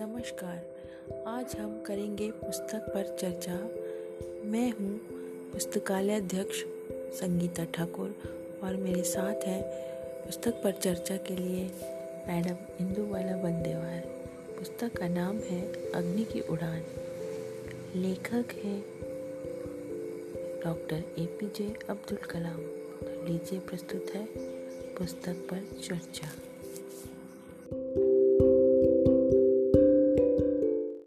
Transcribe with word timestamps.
नमस्कार। 0.00 1.24
आज 1.26 1.56
हम 1.56 1.82
करेंगे 1.86 2.30
पुस्तक 2.30 2.86
पर 2.94 3.16
चर्चा। 3.16 3.54
मैं 4.50 4.70
हूँ 4.70 4.98
पुस्तकालय 5.52 6.14
अध्यक्ष 6.14 6.62
संगीता 7.20 7.64
ठाकुर 7.64 8.14
और 8.64 8.76
मेरे 8.76 9.02
साथ 9.02 9.44
हैं 9.44 9.62
पुस्तक 10.26 10.62
पर 10.64 10.72
चर्चा 10.72 11.16
के 11.16 11.36
लिए 11.36 11.64
मैडम 12.28 12.86
इंदुवाला 12.86 13.36
बंदेवार 13.36 14.00
पुस्तक 14.58 14.96
का 14.96 15.08
नाम 15.08 15.38
है 15.38 15.92
अग्नि 15.92 16.24
की 16.24 16.40
उड़ान। 16.40 16.82
लेखक 17.96 18.54
हैं 18.64 18.84
doctor 20.64 21.02
A 21.18 21.26
P 21.26 21.46
J 21.46 21.74
Abdul 21.90 22.18
Kalam. 22.18 22.60
तो 23.02 23.26
लीजिए 23.26 23.58
प्रस्तुत 23.58 24.06
है 24.14 24.26
पुस्तक 24.94 25.48
पर 25.50 25.82
चर्चा। 25.82 26.28